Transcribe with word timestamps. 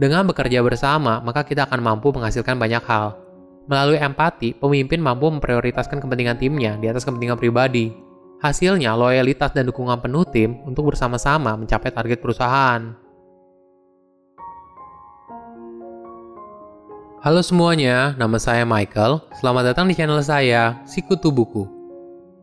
Dengan 0.00 0.24
bekerja 0.24 0.64
bersama, 0.64 1.20
maka 1.20 1.44
kita 1.44 1.68
akan 1.68 1.84
mampu 1.84 2.08
menghasilkan 2.08 2.56
banyak 2.56 2.80
hal. 2.88 3.20
Melalui 3.68 4.00
empati, 4.00 4.56
pemimpin 4.56 4.96
mampu 4.96 5.28
memprioritaskan 5.28 6.00
kepentingan 6.00 6.40
timnya 6.40 6.80
di 6.80 6.88
atas 6.88 7.04
kepentingan 7.04 7.36
pribadi. 7.36 7.92
Hasilnya, 8.40 8.96
loyalitas 8.96 9.52
dan 9.52 9.68
dukungan 9.68 10.00
penuh 10.00 10.24
tim 10.24 10.64
untuk 10.64 10.88
bersama-sama 10.88 11.52
mencapai 11.52 11.92
target 11.92 12.16
perusahaan. 12.16 12.96
Halo 17.20 17.44
semuanya, 17.44 18.16
nama 18.16 18.40
saya 18.40 18.64
Michael. 18.64 19.20
Selamat 19.36 19.76
datang 19.76 19.84
di 19.84 19.92
channel 19.92 20.24
saya, 20.24 20.80
Sikutu 20.88 21.28
Buku. 21.28 21.68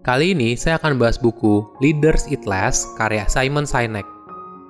Kali 0.05 0.37
ini 0.37 0.53
saya 0.53 0.77
akan 0.77 1.01
bahas 1.01 1.17
buku 1.17 1.65
Leaders 1.81 2.29
Eat 2.29 2.45
Less 2.45 2.85
karya 3.01 3.25
Simon 3.25 3.65
Sinek. 3.65 4.16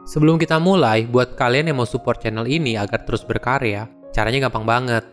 Sebelum 0.07 0.39
kita 0.39 0.55
mulai, 0.55 1.03
buat 1.03 1.35
kalian 1.35 1.67
yang 1.67 1.83
mau 1.83 1.89
support 1.89 2.23
channel 2.23 2.47
ini 2.47 2.79
agar 2.79 3.03
terus 3.03 3.27
berkarya, 3.27 3.91
caranya 4.15 4.47
gampang 4.47 4.63
banget. 4.63 5.03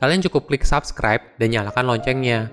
Kalian 0.00 0.24
cukup 0.24 0.48
klik 0.48 0.64
subscribe 0.64 1.20
dan 1.36 1.52
nyalakan 1.52 1.84
loncengnya. 1.84 2.48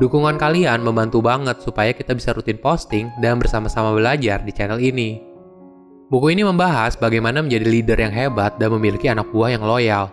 Dukungan 0.00 0.40
kalian 0.40 0.80
membantu 0.80 1.20
banget 1.20 1.60
supaya 1.60 1.92
kita 1.92 2.16
bisa 2.16 2.32
rutin 2.32 2.56
posting 2.56 3.12
dan 3.20 3.36
bersama-sama 3.36 3.92
belajar 3.92 4.40
di 4.40 4.52
channel 4.56 4.80
ini. 4.80 5.20
Buku 6.08 6.32
ini 6.32 6.40
membahas 6.40 6.96
bagaimana 6.96 7.44
menjadi 7.44 7.68
leader 7.68 7.98
yang 8.00 8.16
hebat 8.16 8.56
dan 8.56 8.72
memiliki 8.72 9.12
anak 9.12 9.28
buah 9.28 9.60
yang 9.60 9.64
loyal. 9.68 10.08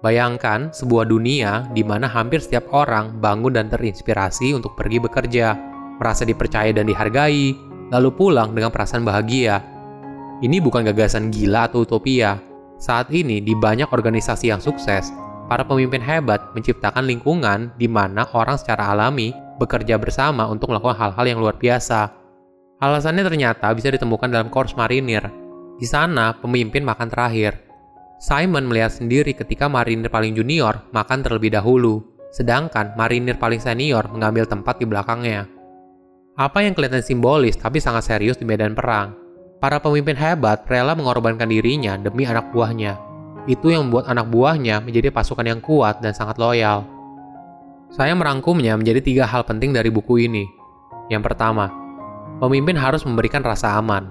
Bayangkan 0.00 0.72
sebuah 0.72 1.04
dunia 1.04 1.68
di 1.76 1.84
mana 1.84 2.08
hampir 2.08 2.40
setiap 2.40 2.72
orang 2.72 3.20
bangun 3.20 3.60
dan 3.60 3.68
terinspirasi 3.68 4.56
untuk 4.56 4.72
pergi 4.72 5.04
bekerja, 5.04 5.52
merasa 6.00 6.24
dipercaya 6.24 6.72
dan 6.72 6.88
dihargai, 6.88 7.52
lalu 7.92 8.08
pulang 8.16 8.56
dengan 8.56 8.72
perasaan 8.72 9.04
bahagia 9.04 9.71
ini 10.40 10.58
bukan 10.58 10.88
gagasan 10.88 11.28
gila 11.28 11.68
atau 11.68 11.84
utopia. 11.84 12.40
Saat 12.80 13.14
ini, 13.14 13.38
di 13.38 13.54
banyak 13.54 13.92
organisasi 13.92 14.50
yang 14.50 14.58
sukses, 14.58 15.14
para 15.46 15.62
pemimpin 15.62 16.02
hebat 16.02 16.50
menciptakan 16.56 17.06
lingkungan 17.06 17.70
di 17.78 17.86
mana 17.86 18.26
orang 18.34 18.58
secara 18.58 18.90
alami 18.90 19.30
bekerja 19.60 20.00
bersama 20.00 20.50
untuk 20.50 20.74
melakukan 20.74 20.98
hal-hal 20.98 21.24
yang 21.28 21.38
luar 21.38 21.54
biasa. 21.60 22.10
Alasannya 22.82 23.22
ternyata 23.22 23.70
bisa 23.70 23.94
ditemukan 23.94 24.26
dalam 24.26 24.50
Korps 24.50 24.74
Marinir. 24.74 25.30
Di 25.78 25.86
sana, 25.86 26.34
pemimpin 26.34 26.82
makan 26.82 27.06
terakhir. 27.06 27.54
Simon 28.18 28.66
melihat 28.66 28.90
sendiri 28.90 29.34
ketika 29.34 29.70
marinir 29.70 30.10
paling 30.10 30.34
junior 30.34 30.82
makan 30.90 31.22
terlebih 31.22 31.54
dahulu, 31.54 32.02
sedangkan 32.34 32.98
marinir 32.98 33.38
paling 33.38 33.62
senior 33.62 34.06
mengambil 34.10 34.46
tempat 34.46 34.78
di 34.78 34.86
belakangnya. 34.86 35.46
Apa 36.34 36.66
yang 36.66 36.74
kelihatan 36.74 37.02
simbolis 37.02 37.54
tapi 37.54 37.78
sangat 37.78 38.08
serius 38.10 38.38
di 38.38 38.46
medan 38.46 38.74
perang 38.74 39.21
para 39.62 39.78
pemimpin 39.78 40.18
hebat 40.18 40.66
rela 40.66 40.98
mengorbankan 40.98 41.46
dirinya 41.46 41.94
demi 41.94 42.26
anak 42.26 42.50
buahnya. 42.50 42.98
Itu 43.46 43.70
yang 43.70 43.86
membuat 43.86 44.10
anak 44.10 44.26
buahnya 44.26 44.82
menjadi 44.82 45.14
pasukan 45.14 45.46
yang 45.46 45.62
kuat 45.62 46.02
dan 46.02 46.10
sangat 46.10 46.34
loyal. 46.42 46.82
Saya 47.94 48.10
merangkumnya 48.18 48.74
menjadi 48.74 48.98
tiga 48.98 49.24
hal 49.30 49.46
penting 49.46 49.70
dari 49.70 49.86
buku 49.86 50.26
ini. 50.26 50.50
Yang 51.14 51.30
pertama, 51.30 51.70
pemimpin 52.42 52.74
harus 52.74 53.06
memberikan 53.06 53.46
rasa 53.46 53.78
aman. 53.78 54.10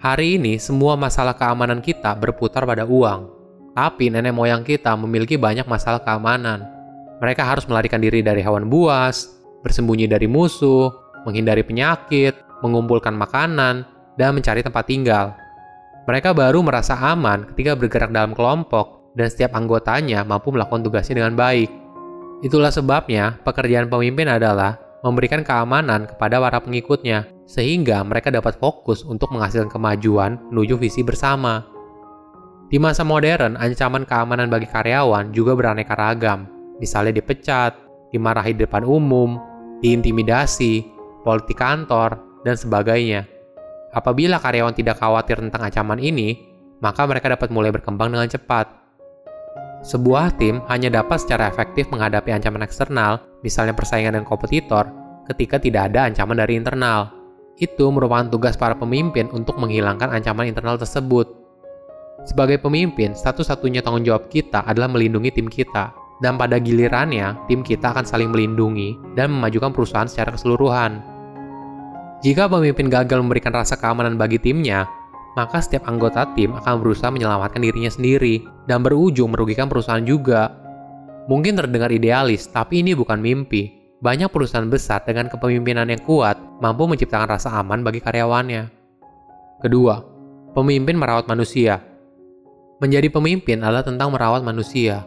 Hari 0.00 0.40
ini, 0.40 0.56
semua 0.56 0.96
masalah 0.96 1.36
keamanan 1.36 1.84
kita 1.84 2.16
berputar 2.16 2.64
pada 2.64 2.88
uang. 2.88 3.28
Tapi 3.76 4.08
nenek 4.08 4.32
moyang 4.32 4.64
kita 4.64 4.96
memiliki 4.96 5.36
banyak 5.36 5.68
masalah 5.68 6.00
keamanan. 6.00 6.64
Mereka 7.18 7.42
harus 7.44 7.66
melarikan 7.66 8.00
diri 8.00 8.22
dari 8.22 8.40
hewan 8.40 8.70
buas, 8.70 9.26
bersembunyi 9.66 10.06
dari 10.06 10.30
musuh, 10.30 10.94
menghindari 11.26 11.66
penyakit, 11.66 12.38
mengumpulkan 12.62 13.12
makanan, 13.18 13.97
dan 14.18 14.34
mencari 14.34 14.60
tempat 14.60 14.84
tinggal. 14.84 15.38
Mereka 16.10 16.34
baru 16.34 16.60
merasa 16.60 16.98
aman 16.98 17.46
ketika 17.54 17.78
bergerak 17.78 18.10
dalam 18.10 18.34
kelompok 18.34 19.14
dan 19.14 19.30
setiap 19.30 19.54
anggotanya 19.54 20.26
mampu 20.26 20.50
melakukan 20.50 20.82
tugasnya 20.82 21.22
dengan 21.22 21.38
baik. 21.38 21.70
Itulah 22.42 22.74
sebabnya 22.74 23.38
pekerjaan 23.46 23.86
pemimpin 23.86 24.26
adalah 24.26 24.78
memberikan 25.02 25.46
keamanan 25.46 26.10
kepada 26.10 26.42
para 26.42 26.58
pengikutnya, 26.58 27.26
sehingga 27.46 28.02
mereka 28.02 28.34
dapat 28.34 28.58
fokus 28.58 29.06
untuk 29.06 29.30
menghasilkan 29.30 29.70
kemajuan 29.70 30.38
menuju 30.50 30.78
visi 30.78 31.06
bersama. 31.06 31.66
Di 32.68 32.76
masa 32.76 33.06
modern, 33.06 33.56
ancaman 33.56 34.04
keamanan 34.04 34.52
bagi 34.52 34.68
karyawan 34.68 35.32
juga 35.32 35.56
beraneka 35.56 35.96
ragam, 35.96 36.44
misalnya 36.82 37.16
dipecat, 37.16 37.72
dimarahi 38.12 38.52
di 38.52 38.68
depan 38.68 38.84
umum, 38.84 39.40
diintimidasi, 39.80 40.84
politik 41.24 41.56
kantor, 41.56 42.20
dan 42.44 42.54
sebagainya. 42.58 43.37
Apabila 43.92 44.36
karyawan 44.36 44.76
tidak 44.76 45.00
khawatir 45.00 45.40
tentang 45.40 45.64
ancaman 45.64 45.96
ini, 45.96 46.36
maka 46.84 47.08
mereka 47.08 47.32
dapat 47.32 47.48
mulai 47.48 47.72
berkembang 47.72 48.12
dengan 48.12 48.28
cepat. 48.28 48.68
Sebuah 49.80 50.34
tim 50.36 50.60
hanya 50.66 50.90
dapat 50.90 51.22
secara 51.22 51.46
efektif 51.48 51.88
menghadapi 51.88 52.34
ancaman 52.34 52.66
eksternal, 52.66 53.22
misalnya 53.46 53.72
persaingan 53.72 54.18
dengan 54.18 54.28
kompetitor, 54.28 54.90
ketika 55.30 55.56
tidak 55.62 55.94
ada 55.94 56.10
ancaman 56.10 56.36
dari 56.36 56.58
internal. 56.58 57.14
Itu 57.58 57.90
merupakan 57.90 58.26
tugas 58.30 58.54
para 58.54 58.74
pemimpin 58.78 59.30
untuk 59.34 59.58
menghilangkan 59.58 60.14
ancaman 60.14 60.50
internal 60.50 60.78
tersebut. 60.78 61.26
Sebagai 62.26 62.58
pemimpin, 62.58 63.14
satu-satunya 63.14 63.82
tanggung 63.82 64.02
jawab 64.02 64.26
kita 64.26 64.66
adalah 64.66 64.90
melindungi 64.90 65.30
tim 65.30 65.46
kita, 65.46 65.94
dan 66.18 66.34
pada 66.34 66.58
gilirannya, 66.58 67.38
tim 67.46 67.62
kita 67.62 67.94
akan 67.94 68.02
saling 68.02 68.34
melindungi 68.34 68.98
dan 69.14 69.30
memajukan 69.30 69.70
perusahaan 69.70 70.10
secara 70.10 70.34
keseluruhan. 70.34 71.17
Jika 72.18 72.50
pemimpin 72.50 72.90
gagal 72.90 73.22
memberikan 73.22 73.54
rasa 73.54 73.78
keamanan 73.78 74.18
bagi 74.18 74.42
timnya, 74.42 74.90
maka 75.38 75.62
setiap 75.62 75.86
anggota 75.86 76.26
tim 76.34 76.50
akan 76.50 76.82
berusaha 76.82 77.14
menyelamatkan 77.14 77.62
dirinya 77.62 77.86
sendiri 77.86 78.42
dan 78.66 78.82
berujung 78.82 79.30
merugikan 79.30 79.70
perusahaan 79.70 80.02
juga. 80.02 80.50
Mungkin 81.30 81.54
terdengar 81.54 81.94
idealis, 81.94 82.50
tapi 82.50 82.82
ini 82.82 82.98
bukan 82.98 83.22
mimpi. 83.22 83.70
Banyak 84.02 84.34
perusahaan 84.34 84.66
besar 84.66 85.06
dengan 85.06 85.30
kepemimpinan 85.30 85.86
yang 85.86 86.02
kuat 86.02 86.38
mampu 86.58 86.90
menciptakan 86.90 87.38
rasa 87.38 87.54
aman 87.54 87.86
bagi 87.86 88.02
karyawannya. 88.02 88.66
Kedua, 89.62 90.02
pemimpin 90.58 90.98
merawat 90.98 91.30
manusia. 91.30 91.78
Menjadi 92.82 93.14
pemimpin 93.14 93.62
adalah 93.62 93.86
tentang 93.86 94.10
merawat 94.10 94.42
manusia. 94.42 95.06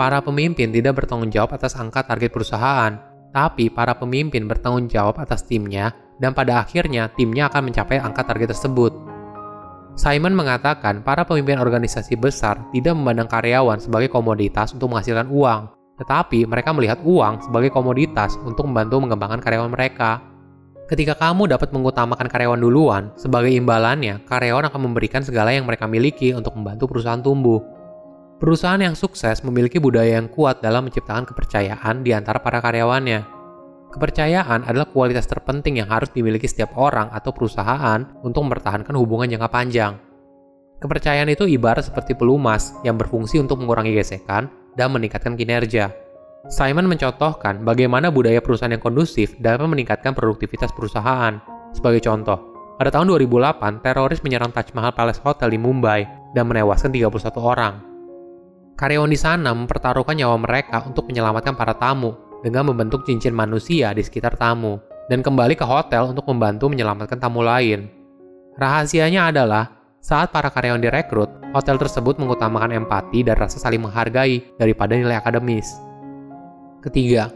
Para 0.00 0.24
pemimpin 0.24 0.72
tidak 0.72 1.04
bertanggung 1.04 1.32
jawab 1.32 1.56
atas 1.56 1.76
angka 1.76 2.04
target 2.04 2.32
perusahaan, 2.32 2.96
tapi 3.32 3.68
para 3.68 3.92
pemimpin 3.96 4.48
bertanggung 4.48 4.88
jawab 4.88 5.20
atas 5.20 5.44
timnya 5.44 6.05
dan 6.20 6.32
pada 6.32 6.64
akhirnya 6.64 7.08
timnya 7.12 7.48
akan 7.48 7.72
mencapai 7.72 8.00
angka 8.00 8.24
target 8.24 8.56
tersebut. 8.56 8.92
Simon 9.96 10.36
mengatakan 10.36 11.00
para 11.00 11.24
pemimpin 11.24 11.56
organisasi 11.56 12.20
besar 12.20 12.60
tidak 12.68 12.92
memandang 12.92 13.32
karyawan 13.32 13.80
sebagai 13.80 14.12
komoditas 14.12 14.76
untuk 14.76 14.92
menghasilkan 14.92 15.32
uang, 15.32 15.72
tetapi 15.96 16.44
mereka 16.44 16.76
melihat 16.76 17.00
uang 17.00 17.48
sebagai 17.48 17.72
komoditas 17.72 18.36
untuk 18.44 18.68
membantu 18.68 19.00
mengembangkan 19.00 19.40
karyawan 19.40 19.72
mereka. 19.72 20.20
Ketika 20.86 21.18
kamu 21.18 21.50
dapat 21.50 21.74
mengutamakan 21.74 22.30
karyawan 22.30 22.60
duluan, 22.62 23.10
sebagai 23.18 23.50
imbalannya, 23.50 24.22
karyawan 24.22 24.70
akan 24.70 24.80
memberikan 24.86 25.24
segala 25.24 25.50
yang 25.50 25.66
mereka 25.66 25.90
miliki 25.90 26.30
untuk 26.30 26.54
membantu 26.54 26.86
perusahaan 26.86 27.18
tumbuh. 27.18 27.58
Perusahaan 28.36 28.78
yang 28.78 28.94
sukses 28.94 29.42
memiliki 29.42 29.80
budaya 29.80 30.20
yang 30.20 30.30
kuat 30.30 30.62
dalam 30.62 30.86
menciptakan 30.86 31.26
kepercayaan 31.26 32.04
di 32.04 32.12
antara 32.14 32.38
para 32.38 32.62
karyawannya. 32.62 33.35
Kepercayaan 33.96 34.68
adalah 34.68 34.92
kualitas 34.92 35.24
terpenting 35.24 35.80
yang 35.80 35.88
harus 35.88 36.12
dimiliki 36.12 36.44
setiap 36.44 36.76
orang 36.76 37.08
atau 37.16 37.32
perusahaan 37.32 38.04
untuk 38.20 38.44
mempertahankan 38.44 38.92
hubungan 38.92 39.24
jangka 39.24 39.48
panjang. 39.48 39.96
Kepercayaan 40.76 41.32
itu 41.32 41.48
ibarat 41.48 41.88
seperti 41.88 42.12
pelumas 42.12 42.76
yang 42.84 43.00
berfungsi 43.00 43.40
untuk 43.40 43.56
mengurangi 43.56 43.96
gesekan 43.96 44.52
dan 44.76 44.92
meningkatkan 44.92 45.32
kinerja. 45.32 45.88
Simon 46.52 46.92
mencontohkan 46.92 47.64
bagaimana 47.64 48.12
budaya 48.12 48.44
perusahaan 48.44 48.76
yang 48.76 48.84
kondusif 48.84 49.32
dapat 49.40 49.64
meningkatkan 49.64 50.12
produktivitas 50.12 50.76
perusahaan. 50.76 51.40
Sebagai 51.72 52.04
contoh, 52.04 52.36
pada 52.76 52.92
tahun 52.92 53.16
2008, 53.16 53.80
teroris 53.80 54.20
menyerang 54.20 54.52
Taj 54.52 54.76
Mahal 54.76 54.92
Palace 54.92 55.24
Hotel 55.24 55.56
di 55.56 55.58
Mumbai 55.58 56.04
dan 56.36 56.44
menewaskan 56.44 56.92
31 56.92 57.40
orang. 57.40 57.80
Karyawan 58.76 59.08
di 59.08 59.16
sana 59.16 59.56
mempertaruhkan 59.56 60.20
nyawa 60.20 60.36
mereka 60.36 60.84
untuk 60.84 61.08
menyelamatkan 61.08 61.56
para 61.56 61.72
tamu 61.72 62.25
dengan 62.42 62.68
membentuk 62.68 63.06
cincin 63.06 63.32
manusia 63.32 63.92
di 63.96 64.02
sekitar 64.04 64.36
tamu 64.36 64.80
dan 65.06 65.22
kembali 65.22 65.54
ke 65.54 65.62
hotel 65.62 66.10
untuk 66.10 66.26
membantu 66.28 66.66
menyelamatkan 66.68 67.16
tamu 67.16 67.40
lain. 67.40 67.88
Rahasianya 68.56 69.30
adalah 69.30 69.76
saat 70.00 70.30
para 70.30 70.48
karyawan 70.48 70.80
direkrut, 70.80 71.28
hotel 71.50 71.76
tersebut 71.82 72.16
mengutamakan 72.16 72.72
empati 72.72 73.26
dan 73.26 73.36
rasa 73.36 73.58
saling 73.58 73.82
menghargai 73.82 74.54
daripada 74.54 74.94
nilai 74.94 75.18
akademis. 75.18 75.66
Ketiga, 76.80 77.32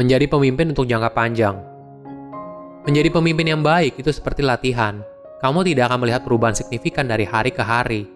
menjadi 0.00 0.24
pemimpin 0.24 0.72
untuk 0.72 0.88
jangka 0.88 1.12
panjang. 1.12 1.56
Menjadi 2.88 3.12
pemimpin 3.12 3.46
yang 3.52 3.60
baik 3.60 4.00
itu 4.00 4.08
seperti 4.08 4.40
latihan. 4.40 5.04
Kamu 5.44 5.62
tidak 5.62 5.92
akan 5.92 5.98
melihat 6.02 6.24
perubahan 6.24 6.56
signifikan 6.56 7.04
dari 7.04 7.28
hari 7.28 7.52
ke 7.52 7.60
hari. 7.60 8.08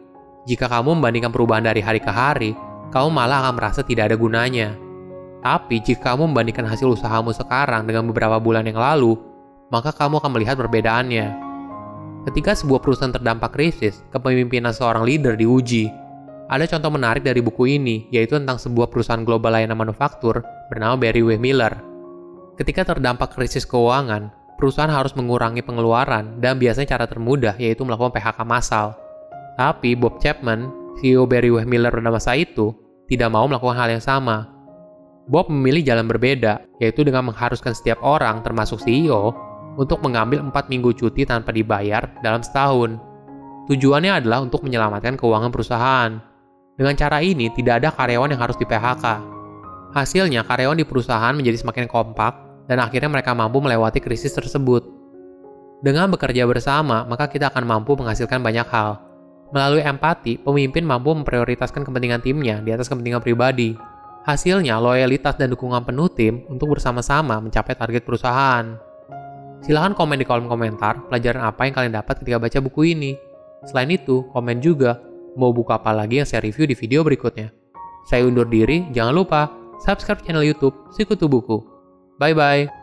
Jika 0.48 0.66
kamu 0.66 0.98
membandingkan 0.98 1.30
perubahan 1.30 1.62
dari 1.62 1.84
hari 1.84 2.02
ke 2.02 2.08
hari, 2.08 2.56
kamu 2.90 3.12
malah 3.12 3.46
akan 3.46 3.54
merasa 3.60 3.84
tidak 3.84 4.10
ada 4.10 4.16
gunanya. 4.16 4.74
Tapi 5.42 5.82
jika 5.82 6.14
kamu 6.14 6.30
membandingkan 6.30 6.70
hasil 6.70 6.86
usahamu 6.86 7.34
sekarang 7.34 7.82
dengan 7.82 8.06
beberapa 8.06 8.38
bulan 8.38 8.62
yang 8.62 8.78
lalu, 8.78 9.18
maka 9.74 9.90
kamu 9.90 10.22
akan 10.22 10.30
melihat 10.38 10.54
perbedaannya. 10.54 11.50
Ketika 12.30 12.54
sebuah 12.54 12.78
perusahaan 12.78 13.10
terdampak 13.10 13.50
krisis, 13.50 14.06
kepemimpinan 14.14 14.70
seorang 14.70 15.02
leader 15.02 15.34
diuji. 15.34 15.90
Ada 16.46 16.70
contoh 16.70 16.94
menarik 16.94 17.26
dari 17.26 17.42
buku 17.42 17.66
ini, 17.66 18.06
yaitu 18.14 18.38
tentang 18.38 18.62
sebuah 18.62 18.86
perusahaan 18.86 19.26
global 19.26 19.50
layanan 19.50 19.74
manufaktur 19.74 20.46
bernama 20.70 20.94
Barry 20.94 21.26
W. 21.26 21.34
Miller. 21.40 21.74
Ketika 22.54 22.86
terdampak 22.86 23.34
krisis 23.34 23.66
keuangan, 23.66 24.30
perusahaan 24.60 24.92
harus 24.92 25.16
mengurangi 25.18 25.64
pengeluaran 25.64 26.38
dan 26.38 26.60
biasanya 26.62 26.94
cara 26.94 27.10
termudah 27.10 27.58
yaitu 27.58 27.82
melakukan 27.82 28.14
PHK 28.14 28.38
massal. 28.46 28.94
Tapi 29.58 29.98
Bob 29.98 30.22
Chapman, 30.22 30.70
CEO 31.00 31.26
Barry 31.26 31.50
W. 31.50 31.64
Miller 31.66 31.90
pada 31.90 32.12
masa 32.12 32.38
itu, 32.38 32.70
tidak 33.08 33.32
mau 33.32 33.48
melakukan 33.48 33.74
hal 33.74 33.88
yang 33.98 34.04
sama. 34.04 34.51
Bob 35.30 35.46
memilih 35.46 35.86
jalan 35.86 36.10
berbeda, 36.10 36.66
yaitu 36.82 37.06
dengan 37.06 37.30
mengharuskan 37.30 37.74
setiap 37.76 38.02
orang, 38.02 38.42
termasuk 38.42 38.82
CEO, 38.82 39.30
untuk 39.78 40.02
mengambil 40.02 40.42
4 40.42 40.68
minggu 40.68 40.92
cuti 40.98 41.22
tanpa 41.22 41.54
dibayar 41.54 42.10
dalam 42.20 42.42
setahun. 42.42 42.98
Tujuannya 43.70 44.18
adalah 44.18 44.42
untuk 44.42 44.66
menyelamatkan 44.66 45.14
keuangan 45.14 45.54
perusahaan. 45.54 46.10
Dengan 46.74 46.94
cara 46.98 47.22
ini, 47.22 47.48
tidak 47.54 47.80
ada 47.80 47.88
karyawan 47.94 48.34
yang 48.34 48.42
harus 48.42 48.58
di-PHK. 48.58 49.04
Hasilnya, 49.94 50.42
karyawan 50.42 50.82
di 50.82 50.86
perusahaan 50.88 51.32
menjadi 51.36 51.62
semakin 51.62 51.86
kompak, 51.86 52.66
dan 52.66 52.82
akhirnya 52.82 53.12
mereka 53.12 53.30
mampu 53.36 53.62
melewati 53.62 54.02
krisis 54.02 54.34
tersebut. 54.34 54.82
Dengan 55.82 56.10
bekerja 56.10 56.46
bersama, 56.46 57.06
maka 57.06 57.30
kita 57.30 57.50
akan 57.50 57.66
mampu 57.66 57.94
menghasilkan 57.94 58.42
banyak 58.42 58.66
hal. 58.70 58.98
Melalui 59.52 59.84
empati, 59.84 60.40
pemimpin 60.40 60.82
mampu 60.82 61.12
memprioritaskan 61.12 61.84
kepentingan 61.84 62.24
timnya 62.24 62.58
di 62.64 62.72
atas 62.72 62.88
kepentingan 62.88 63.20
pribadi. 63.20 63.76
Hasilnya, 64.22 64.78
loyalitas 64.78 65.34
dan 65.34 65.50
dukungan 65.50 65.82
penuh 65.82 66.06
tim 66.06 66.46
untuk 66.46 66.78
bersama-sama 66.78 67.42
mencapai 67.42 67.74
target 67.74 68.06
perusahaan. 68.06 68.78
Silahkan 69.62 69.94
komen 69.94 70.18
di 70.18 70.26
kolom 70.26 70.46
komentar 70.46 71.06
pelajaran 71.10 71.42
apa 71.42 71.66
yang 71.66 71.74
kalian 71.74 71.94
dapat 71.98 72.22
ketika 72.22 72.38
baca 72.38 72.58
buku 72.62 72.94
ini. 72.94 73.18
Selain 73.66 73.90
itu, 73.90 74.26
komen 74.30 74.62
juga 74.62 74.98
mau 75.34 75.50
buku 75.50 75.70
apa 75.70 75.90
lagi 75.90 76.22
yang 76.22 76.28
saya 76.28 76.42
review 76.42 76.70
di 76.70 76.74
video 76.78 77.02
berikutnya. 77.02 77.50
Saya 78.06 78.26
undur 78.26 78.46
diri, 78.46 78.90
jangan 78.90 79.14
lupa 79.14 79.50
subscribe 79.82 80.22
channel 80.22 80.46
YouTube 80.46 80.74
Sikutu 80.94 81.30
Buku. 81.30 81.62
Bye 82.18 82.34
bye. 82.34 82.81